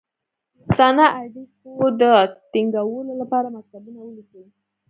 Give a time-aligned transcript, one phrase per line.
[0.59, 2.01] دوستانه اړېکو د
[2.51, 4.43] تینګولو لپاره مکتوبونه ولیکي.